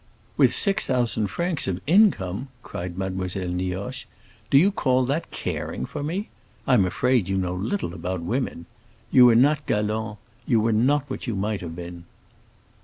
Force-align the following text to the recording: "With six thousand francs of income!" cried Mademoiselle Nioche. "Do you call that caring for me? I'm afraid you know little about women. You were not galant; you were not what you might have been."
"With 0.35 0.51
six 0.55 0.87
thousand 0.87 1.27
francs 1.27 1.67
of 1.67 1.79
income!" 1.85 2.47
cried 2.63 2.97
Mademoiselle 2.97 3.49
Nioche. 3.49 4.05
"Do 4.49 4.57
you 4.57 4.71
call 4.71 5.05
that 5.05 5.29
caring 5.29 5.85
for 5.85 6.01
me? 6.01 6.29
I'm 6.65 6.85
afraid 6.85 7.29
you 7.29 7.37
know 7.37 7.53
little 7.53 7.93
about 7.93 8.21
women. 8.21 8.65
You 9.11 9.27
were 9.27 9.35
not 9.35 9.67
galant; 9.67 10.17
you 10.47 10.59
were 10.59 10.73
not 10.73 11.07
what 11.07 11.27
you 11.27 11.35
might 11.35 11.61
have 11.61 11.75
been." 11.75 12.05